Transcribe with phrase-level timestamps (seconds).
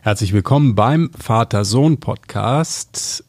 [0.00, 3.24] Herzlich willkommen beim Vater-Sohn-Podcast.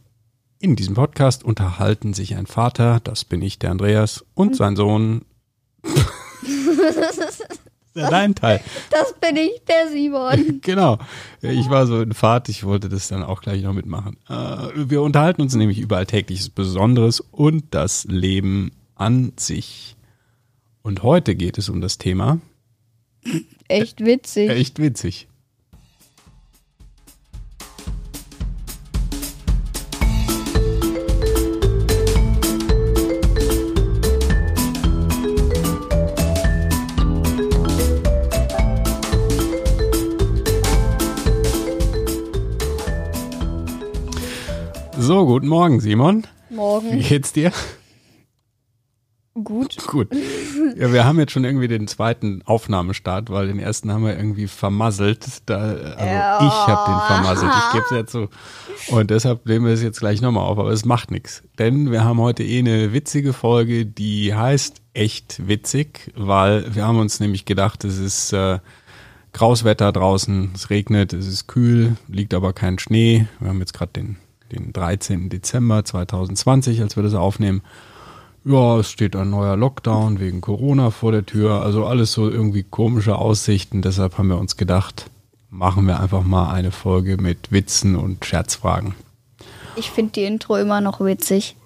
[0.59, 5.25] In diesem Podcast unterhalten sich ein Vater, das bin ich, der Andreas, und sein Sohn.
[7.95, 8.61] ja dein Teil.
[8.91, 10.59] Das bin ich, der Simon.
[10.61, 10.99] genau.
[11.41, 14.17] Ich war so in Fahrt, ich wollte das dann auch gleich noch mitmachen.
[14.29, 19.95] Äh, wir unterhalten uns nämlich über Alltägliches Besonderes und das Leben an sich.
[20.83, 22.39] Und heute geht es um das Thema.
[23.67, 24.51] Echt witzig.
[24.51, 25.28] Echt witzig.
[45.49, 46.27] Guten Morgen, Simon.
[46.51, 46.91] Morgen.
[46.91, 47.51] Wie geht's dir?
[49.33, 49.77] Gut.
[49.87, 50.09] Gut.
[50.77, 54.47] Ja, wir haben jetzt schon irgendwie den zweiten Aufnahmestart, weil den ersten haben wir irgendwie
[54.47, 55.25] vermasselt.
[55.47, 56.37] Da, also Ja.
[56.45, 58.29] ich habe den vermasselt, ich gebe es ja zu.
[58.93, 61.41] Und deshalb nehmen wir es jetzt gleich nochmal auf, aber es macht nichts.
[61.57, 66.99] Denn wir haben heute eh eine witzige Folge, die heißt echt witzig, weil wir haben
[66.99, 68.59] uns nämlich gedacht, es ist äh,
[69.33, 73.25] graues Wetter draußen, es regnet, es ist kühl, liegt aber kein Schnee.
[73.39, 74.17] Wir haben jetzt gerade den,
[74.51, 75.29] den 13.
[75.29, 77.61] Dezember 2020, als wir das aufnehmen.
[78.45, 81.61] Ja, es steht ein neuer Lockdown wegen Corona vor der Tür.
[81.61, 83.81] Also alles so irgendwie komische Aussichten.
[83.81, 85.09] Deshalb haben wir uns gedacht,
[85.49, 88.95] machen wir einfach mal eine Folge mit Witzen und Scherzfragen.
[89.79, 91.55] Ich finde die Intro immer noch witzig.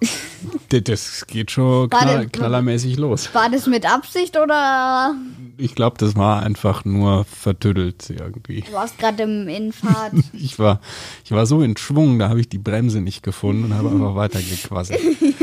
[0.68, 3.32] Das geht schon knall, knallermäßig los.
[3.32, 5.14] War das mit Absicht oder
[5.56, 8.62] Ich glaube, das war einfach nur vertüdelt irgendwie.
[8.62, 10.12] du warst gerade im Infahrt?
[10.32, 10.80] Ich war,
[11.24, 14.16] ich war so in Schwung, da habe ich die Bremse nicht gefunden und habe einfach
[14.16, 15.00] weitergequasselt.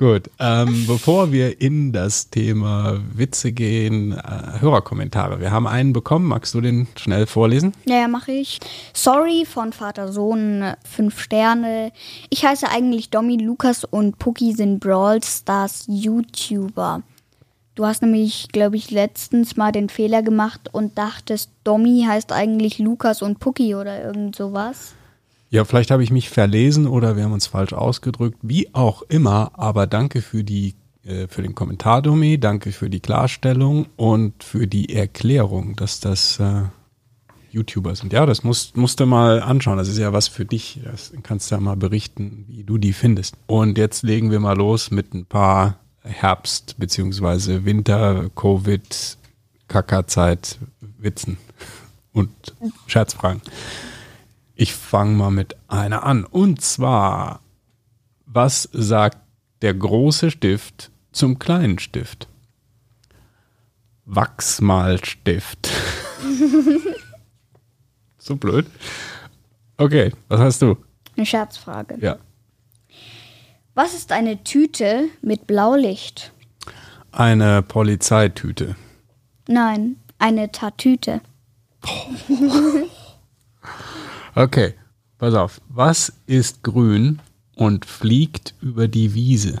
[0.00, 5.40] Gut, ähm, bevor wir in das Thema Witze gehen, äh, Hörerkommentare.
[5.40, 6.24] Wir haben einen bekommen.
[6.26, 7.74] Magst du den schnell vorlesen?
[7.84, 8.60] Naja, mache ich.
[8.94, 11.92] Sorry von Vater Sohn, fünf Sterne.
[12.30, 17.02] Ich heiße eigentlich Domi, Lukas und Puki sind Brawl Stars YouTuber.
[17.74, 22.78] Du hast nämlich, glaube ich, letztens mal den Fehler gemacht und dachtest, Domi heißt eigentlich
[22.78, 24.94] Lukas und Puki oder irgend sowas.
[25.50, 28.38] Ja, vielleicht habe ich mich verlesen oder wir haben uns falsch ausgedrückt.
[28.42, 33.00] Wie auch immer, aber danke für die äh, für den Kommentar, Domi, danke für die
[33.00, 36.62] Klarstellung und für die Erklärung, dass das äh,
[37.50, 38.12] YouTuber sind.
[38.12, 39.76] Ja, das musst, musst du mal anschauen.
[39.76, 40.80] Das ist ja was für dich.
[40.84, 43.34] Das kannst du ja mal berichten, wie du die findest.
[43.46, 47.64] Und jetzt legen wir mal los mit ein paar Herbst- bzw.
[47.64, 49.16] Winter-Covid-
[49.70, 50.58] Kackerzeit
[50.98, 51.38] Witzen
[52.12, 52.30] und
[52.86, 53.40] Scherzfragen.
[54.60, 56.22] Ich fange mal mit einer an.
[56.22, 57.40] Und zwar,
[58.26, 59.16] was sagt
[59.62, 62.28] der große Stift zum kleinen Stift?
[64.04, 65.70] Wachsmalstift.
[68.18, 68.66] so blöd.
[69.78, 70.76] Okay, was hast du?
[71.16, 71.96] Eine Scherzfrage.
[71.98, 72.18] Ja.
[73.72, 76.34] Was ist eine Tüte mit Blaulicht?
[77.12, 78.76] Eine Polizeitüte.
[79.48, 81.22] Nein, eine Tatüte.
[84.34, 84.74] Okay,
[85.18, 85.60] pass auf.
[85.68, 87.18] Was ist grün
[87.56, 89.60] und fliegt über die Wiese?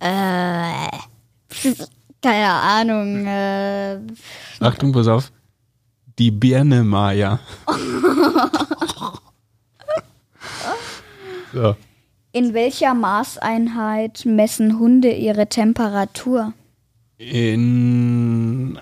[0.00, 0.88] Äh,
[2.22, 3.26] keine Ahnung.
[3.26, 4.00] Äh,
[4.60, 5.30] Achtung, pass auf.
[6.18, 7.38] Die Birne Maya.
[11.52, 11.76] so.
[12.32, 16.54] in welcher Maßeinheit messen Hunde ihre Temperatur?
[17.18, 18.80] In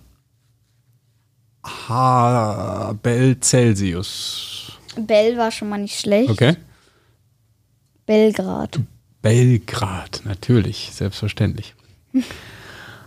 [1.89, 4.79] Habel Celsius.
[4.97, 6.31] Bell war schon mal nicht schlecht.
[6.31, 6.57] Okay.
[8.07, 8.81] Belgrad.
[9.21, 11.75] Belgrad, natürlich, selbstverständlich.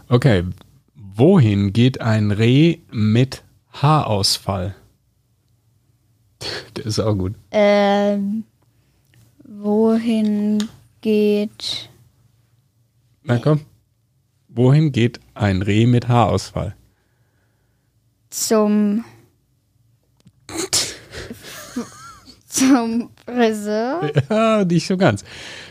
[0.09, 0.43] Okay.
[0.95, 4.75] Wohin geht ein Reh mit Haarausfall?
[6.75, 7.35] Der ist auch gut.
[7.51, 8.43] Ähm,
[9.43, 10.67] wohin
[11.01, 11.89] geht.
[13.23, 13.61] Na komm.
[14.47, 16.75] Wohin geht ein Reh mit Haarausfall?
[18.49, 19.05] Zum
[22.49, 24.11] zum Friseur.
[24.27, 25.23] Ja, nicht so ganz.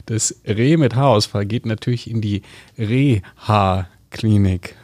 [0.06, 2.42] Das Reh mit Haarausfall geht natürlich in die
[2.78, 4.76] Reha-Klinik.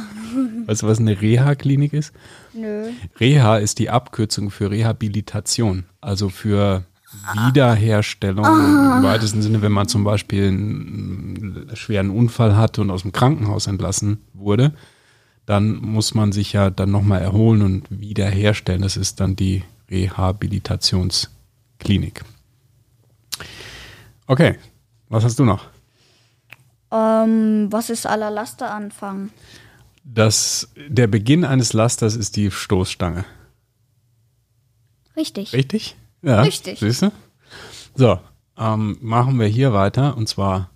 [0.66, 2.14] Weißt du, was eine Reha-Klinik ist?
[2.54, 2.88] Nö.
[3.20, 6.84] Reha ist die Abkürzung für Rehabilitation, also für
[7.46, 13.12] Wiederherstellung im weitesten Sinne, wenn man zum Beispiel einen schweren Unfall hatte und aus dem
[13.12, 14.72] Krankenhaus entlassen wurde,
[15.46, 18.82] dann muss man sich ja dann nochmal erholen und wiederherstellen.
[18.82, 22.24] Das ist dann die Rehabilitationsklinik.
[24.26, 24.58] Okay,
[25.08, 25.68] was hast du noch?
[26.90, 29.30] Ähm, was ist aller Lasteranfang?
[30.04, 33.24] Das, der Beginn eines Lasters ist die Stoßstange.
[35.16, 35.52] Richtig.
[35.52, 35.96] Richtig?
[36.22, 36.42] Ja.
[36.42, 36.80] Richtig.
[36.80, 37.12] Siehst du?
[37.94, 38.18] So,
[38.58, 40.70] ähm, machen wir hier weiter und zwar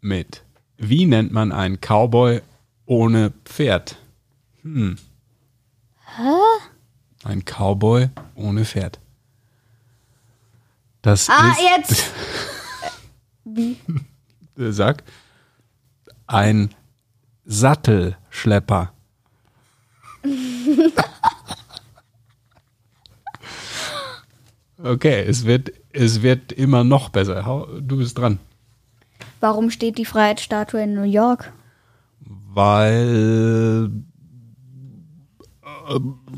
[0.00, 0.42] mit
[0.76, 2.42] Wie nennt man einen Cowboy
[2.84, 3.96] ohne Pferd?
[4.66, 4.96] Hm.
[6.16, 6.32] Hä?
[7.22, 8.98] Ein Cowboy ohne Pferd.
[11.02, 12.10] Das Ah, ist, jetzt.
[13.44, 13.76] Wie?
[14.56, 15.04] sag,
[16.26, 16.74] ein
[17.44, 18.92] Sattelschlepper.
[24.82, 27.68] okay, es wird, es wird immer noch besser.
[27.80, 28.40] Du bist dran.
[29.38, 31.52] Warum steht die Freiheitsstatue in New York?
[32.20, 33.90] Weil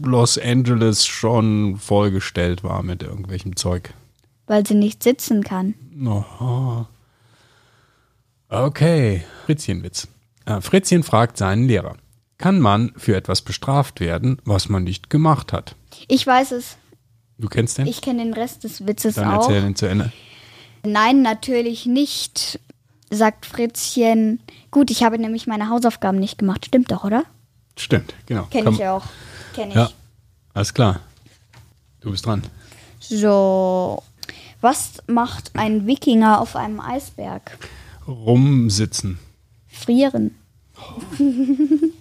[0.02, 3.92] Los Angeles schon vollgestellt war mit irgendwelchem Zeug.
[4.46, 5.74] Weil sie nicht sitzen kann.
[6.04, 6.84] Oh.
[8.48, 10.08] Okay, Fritzchenwitz.
[10.46, 11.96] Äh, Fritzchen fragt seinen Lehrer.
[12.38, 15.74] Kann man für etwas bestraft werden, was man nicht gemacht hat?
[16.06, 16.78] Ich weiß es.
[17.36, 17.86] Du kennst den?
[17.86, 19.42] Ich kenne den Rest des Witzes Dann auch.
[19.42, 20.12] erzähl den zu Ende.
[20.84, 22.60] Nein, natürlich nicht,
[23.10, 24.40] sagt Fritzchen.
[24.70, 26.66] Gut, ich habe nämlich meine Hausaufgaben nicht gemacht.
[26.66, 27.24] Stimmt doch, oder?
[27.76, 28.44] Stimmt, genau.
[28.44, 29.04] Kenne ich auch.
[29.58, 29.76] Kenne ich.
[29.76, 29.90] Ja,
[30.54, 31.00] alles klar.
[32.00, 32.42] Du bist dran.
[33.00, 34.02] So.
[34.60, 37.58] Was macht ein Wikinger auf einem Eisberg?
[38.06, 39.18] Rumsitzen.
[39.66, 40.34] Frieren.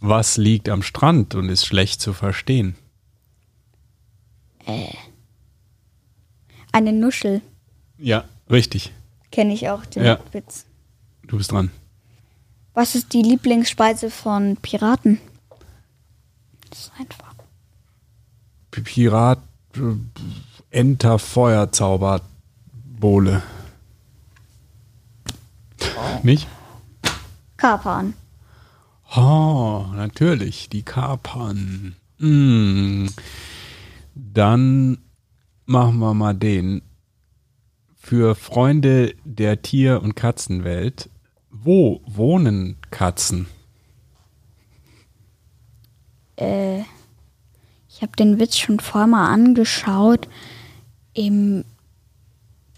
[0.00, 2.76] Was liegt am Strand und ist schlecht zu verstehen?
[6.72, 7.40] Eine Nuschel.
[7.98, 8.92] Ja, richtig.
[9.32, 10.18] Kenne ich auch, den Ja.
[10.32, 10.66] Witz.
[11.26, 11.70] Du bist dran.
[12.74, 15.18] Was ist die Lieblingsspeise von Piraten?
[16.72, 17.34] Das ist einfach.
[18.70, 19.40] Pirat,
[19.74, 19.80] äh,
[20.70, 22.22] Enter, Feuerzauber,
[22.72, 23.42] Bohle.
[26.22, 26.48] Nicht?
[27.58, 28.14] Kapern.
[29.14, 31.94] Oh, natürlich, die Kapern.
[32.16, 33.08] Mm.
[34.14, 34.96] Dann
[35.66, 36.80] machen wir mal den.
[37.98, 41.10] Für Freunde der Tier- und Katzenwelt.
[41.50, 43.46] Wo wohnen Katzen?
[46.42, 46.80] Äh,
[47.88, 50.28] ich habe den Witz schon vorher mal angeschaut.
[51.14, 51.64] Im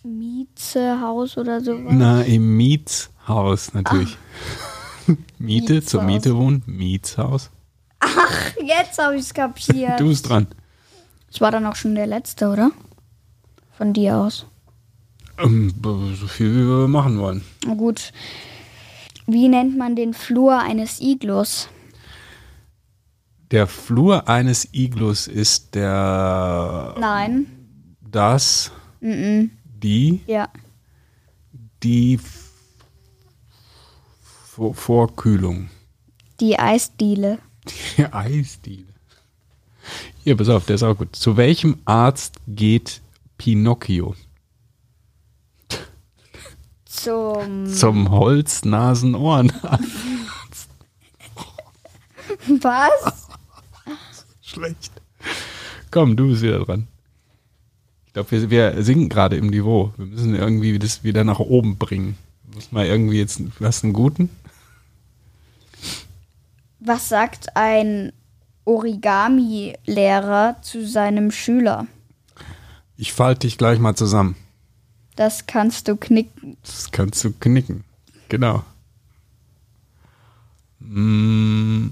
[0.02, 1.93] Mietzehaus oder sowas.
[1.93, 4.16] Na, im Mietshaus natürlich.
[5.38, 6.25] Miete, zur Mietshaus.
[6.25, 7.50] Miete wohnen, Mietshaus.
[8.62, 9.99] Jetzt habe ich es kapiert.
[10.00, 10.46] Du bist dran.
[11.31, 12.70] Das war dann auch schon der letzte, oder?
[13.76, 14.46] Von dir aus.
[15.38, 17.43] Ähm, so viel wie wir machen wollen.
[17.67, 18.12] Na gut.
[19.26, 21.69] Wie nennt man den Flur eines Iglus?
[23.50, 27.46] Der Flur eines Iglus ist der Nein.
[28.00, 29.50] das, Mhm.
[29.64, 30.49] die, Ja.
[31.82, 32.19] die
[34.46, 35.69] Vor Vorkühlung.
[36.41, 37.38] Die Eisdiele.
[37.96, 38.87] Die Eisdiele.
[40.23, 41.14] Hier, pass auf, der ist auch gut.
[41.14, 43.02] Zu welchem Arzt geht
[43.37, 44.14] Pinocchio?
[46.87, 47.67] Zum.
[47.67, 49.52] Zum Holznasenohren.
[52.61, 53.23] Was?
[54.54, 54.92] Schlecht.
[55.90, 56.88] Komm, du bist wieder dran.
[58.06, 59.92] Ich glaube, wir, wir sinken gerade im Niveau.
[59.96, 62.16] Wir müssen irgendwie das wieder nach oben bringen.
[62.54, 64.30] Muss mal irgendwie jetzt, du hast einen guten?
[66.78, 68.12] Was sagt ein
[68.64, 71.86] Origami-Lehrer zu seinem Schüler?
[72.96, 74.36] Ich falte dich gleich mal zusammen.
[75.17, 76.56] Das kannst du knicken.
[76.62, 77.84] Das kannst du knicken.
[78.29, 78.64] Genau.
[80.81, 81.88] Mm,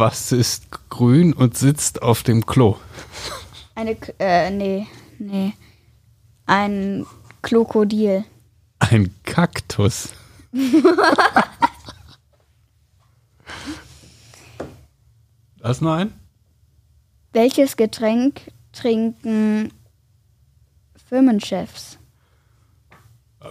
[0.00, 2.76] Was ist grün und sitzt auf dem Klo?
[3.74, 4.86] Eine, K- äh, nee,
[5.18, 5.54] nee.
[6.46, 7.04] Ein
[7.42, 8.24] Krokodil.
[8.78, 10.10] Ein Kaktus.
[15.62, 16.12] Hast noch einen?
[17.32, 18.40] Welches Getränk
[18.72, 19.72] trinken
[21.08, 21.98] Firmenchefs?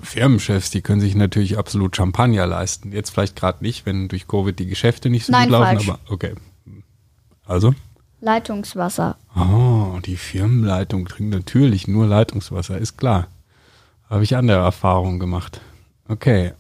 [0.02, 2.92] Firmenchefs, die können sich natürlich absolut Champagner leisten.
[2.92, 5.90] Jetzt vielleicht gerade nicht, wenn durch Covid die Geschäfte nicht so Nein, gut laufen, falsch.
[5.90, 6.36] aber okay.
[7.46, 7.74] Also?
[8.20, 9.16] Leitungswasser.
[9.36, 13.28] Oh, die Firmenleitung trinkt natürlich nur Leitungswasser, ist klar.
[14.10, 15.62] Habe ich andere Erfahrungen gemacht.
[16.08, 16.54] Okay.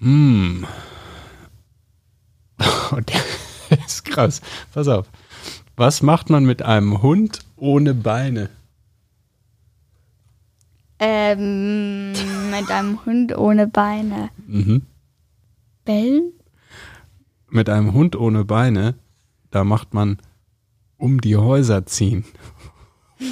[0.00, 0.66] Hm.
[2.90, 4.40] Und der ist krass.
[4.72, 5.06] Pass auf.
[5.76, 8.50] Was macht man mit einem Hund ohne Beine?
[11.00, 12.12] Ähm,
[12.50, 14.28] mit einem Hund ohne Beine.
[14.46, 14.82] Mhm.
[15.84, 16.32] Bellen?
[17.48, 18.94] Mit einem Hund ohne Beine,
[19.50, 20.18] da macht man
[20.98, 22.24] um die Häuser ziehen.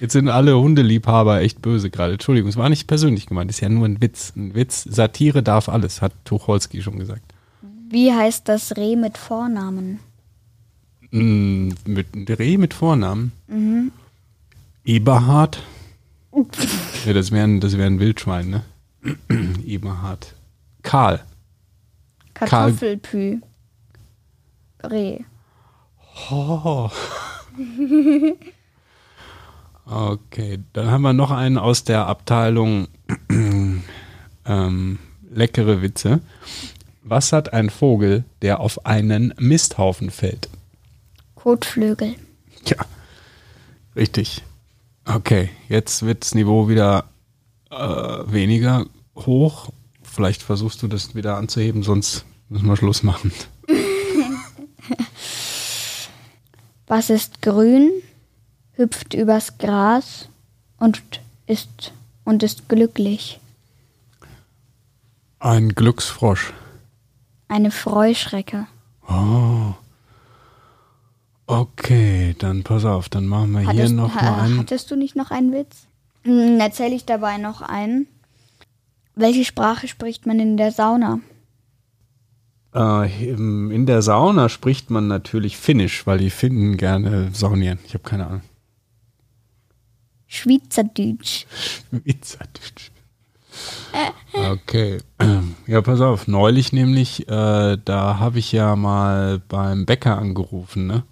[0.00, 2.14] Jetzt sind alle Hundeliebhaber echt böse gerade.
[2.14, 4.32] Entschuldigung, es war nicht persönlich gemeint, ist ja nur ein Witz.
[4.34, 7.22] Ein Witz, Satire darf alles, hat Tucholsky schon gesagt.
[7.88, 10.00] Wie heißt das Reh mit Vornamen?
[11.12, 12.08] Mm, mit
[12.38, 13.30] Reh mit Vornamen?
[14.84, 15.62] Eberhard?
[17.04, 18.64] ja, das wäre das wär ein Wildschwein, ne?
[19.66, 20.34] Eberhard.
[20.82, 21.20] Karl.
[22.34, 23.40] Kartoffelpü.
[24.82, 25.18] Reh.
[26.30, 26.90] Oh.
[29.84, 32.86] Okay, dann haben wir noch einen aus der Abteilung
[34.46, 34.98] ähm,
[35.28, 36.20] leckere Witze.
[37.02, 40.48] Was hat ein Vogel, der auf einen Misthaufen fällt?
[41.34, 42.14] Kotflügel.
[42.64, 42.76] Ja,
[43.96, 44.44] richtig.
[45.04, 47.04] Okay, jetzt wird das Niveau wieder
[47.70, 49.70] äh, weniger hoch.
[50.02, 53.32] Vielleicht versuchst du das wieder anzuheben, sonst müssen wir Schluss machen.
[56.86, 57.90] Was ist grün,
[58.72, 60.28] hüpft übers Gras
[60.78, 61.02] und
[61.46, 61.92] ist
[62.24, 63.40] und ist glücklich?
[65.38, 66.52] Ein Glücksfrosch.
[67.48, 68.66] Eine Freuschrecke.
[69.08, 69.74] Oh.
[71.52, 74.58] Okay, dann pass auf, dann machen wir hier Hattest, noch ha- mal einen.
[74.58, 75.86] hattest du nicht noch einen Witz?
[76.22, 78.06] Hm, Erzähle ich dabei noch einen.
[79.14, 81.20] Welche Sprache spricht man in der Sauna?
[82.74, 87.78] Äh, in der Sauna spricht man natürlich Finnisch, weil die Finnen gerne saunieren.
[87.86, 88.42] Ich habe keine Ahnung.
[90.26, 91.44] Schweizerdeutsch.
[91.90, 92.90] Witzerdeutsch.
[94.32, 94.98] Okay.
[95.66, 96.26] Ja, pass auf.
[96.26, 101.02] Neulich nämlich, äh, da habe ich ja mal beim Bäcker angerufen, ne?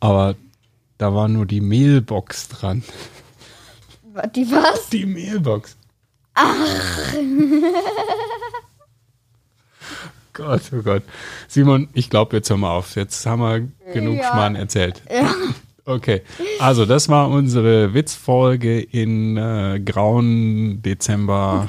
[0.00, 0.34] Aber
[0.98, 2.82] da war nur die Mailbox dran.
[4.34, 4.88] Die was?
[4.90, 5.76] Die Mailbox.
[10.32, 11.02] Gott, oh Gott.
[11.48, 12.96] Simon, ich glaube, jetzt hör mal auf.
[12.96, 14.30] Jetzt haben wir genug Ja.
[14.30, 15.02] Schmarrn erzählt.
[15.86, 16.22] Okay,
[16.60, 21.68] also das war unsere Witzfolge in äh, grauen Dezember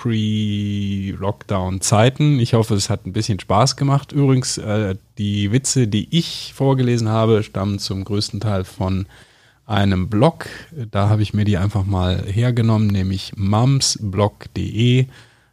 [0.00, 2.40] Pre-Lockdown-Zeiten.
[2.40, 4.12] Ich hoffe, es hat ein bisschen Spaß gemacht.
[4.12, 9.04] Übrigens, äh, die Witze, die ich vorgelesen habe, stammen zum größten Teil von
[9.66, 10.46] einem Blog.
[10.90, 15.04] Da habe ich mir die einfach mal hergenommen, nämlich mumsblog.de.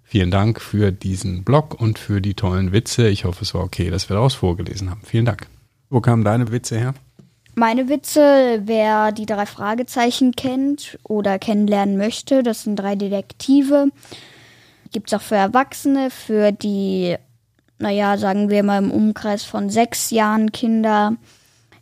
[0.04, 3.10] Vielen Dank für diesen Blog und für die tollen Witze.
[3.10, 5.02] Ich hoffe, es war okay, dass wir daraus vorgelesen haben.
[5.04, 5.48] Vielen Dank.
[5.90, 6.94] Wo kamen deine Witze her?
[7.56, 13.92] Meine Witze, wer die drei Fragezeichen kennt oder kennenlernen möchte, das sind drei Detektive.
[14.92, 17.16] Gibt es auch für Erwachsene, für die,
[17.80, 21.16] naja, sagen wir mal im Umkreis von sechs Jahren Kinder.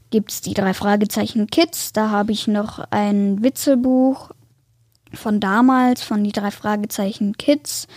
[0.10, 1.94] Gibt es die drei Fragezeichen Kids.
[1.94, 4.32] Da habe ich noch ein Witzebuch
[5.14, 7.88] von damals, von die drei Fragezeichen Kids.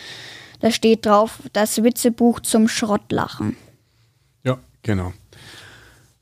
[0.60, 3.56] Da steht drauf, das Witzebuch zum Schrottlachen.
[4.44, 5.12] Ja, genau.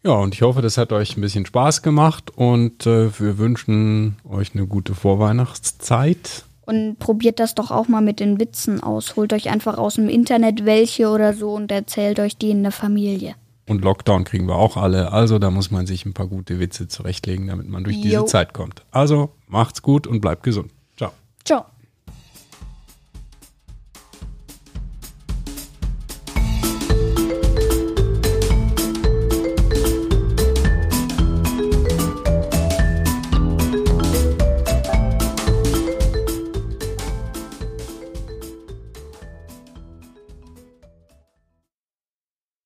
[0.06, 4.16] Ja, und ich hoffe, das hat euch ein bisschen Spaß gemacht und äh, wir wünschen
[4.28, 6.45] euch eine gute Vorweihnachtszeit.
[6.66, 9.16] Und probiert das doch auch mal mit den Witzen aus.
[9.16, 12.72] Holt euch einfach aus dem Internet welche oder so und erzählt euch die in der
[12.72, 13.36] Familie.
[13.68, 15.12] Und Lockdown kriegen wir auch alle.
[15.12, 18.24] Also da muss man sich ein paar gute Witze zurechtlegen, damit man durch diese Jo.
[18.24, 18.84] Zeit kommt.
[18.90, 20.72] Also macht's gut und bleibt gesund.
[20.96, 21.12] Ciao.
[21.44, 21.66] Ciao.